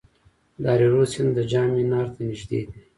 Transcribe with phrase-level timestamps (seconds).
[0.61, 2.79] د هریرود سیند د جام منار ته نږدې دی